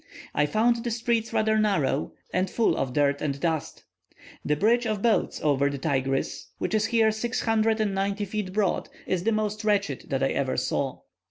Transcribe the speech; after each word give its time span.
I 0.33 0.47
found 0.47 0.77
the 0.83 0.89
streets 0.89 1.31
rather 1.31 1.59
narrow, 1.59 2.13
and 2.33 2.49
full 2.49 2.75
of 2.75 2.91
dirt 2.91 3.21
and 3.21 3.39
dust. 3.39 3.83
The 4.43 4.55
bridge 4.55 4.87
of 4.87 5.03
boats 5.03 5.39
over 5.43 5.69
the 5.69 5.77
Tigris, 5.77 6.47
which 6.57 6.73
is 6.73 6.87
here 6.87 7.11
690 7.11 8.25
feet 8.25 8.51
broad, 8.51 8.89
is 9.05 9.25
the 9.25 9.31
most 9.31 9.63
wretched 9.63 10.05
that 10.09 10.23
I 10.23 10.29
ever 10.29 10.57
saw. 10.57 11.01